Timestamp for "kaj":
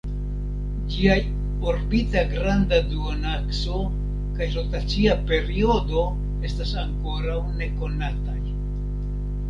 4.39-4.49